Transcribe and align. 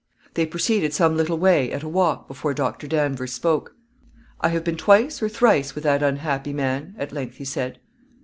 They 0.33 0.47
proceeded 0.47 0.93
some 0.95 1.15
little 1.15 1.37
way 1.37 1.71
at 1.71 1.83
a 1.83 1.87
walk 1.87 2.27
before 2.27 2.55
Doctor 2.55 2.87
Danvers 2.87 3.33
spoke. 3.33 3.75
"I 4.39 4.47
have 4.49 4.63
been 4.63 4.75
twice 4.75 5.21
or 5.21 5.29
thrice 5.29 5.75
with 5.75 5.83
that 5.83 6.01
unhappy 6.01 6.53
man," 6.53 6.95
at 6.97 7.11
length 7.13 7.35
he 7.35 7.45
said. 7.45 7.77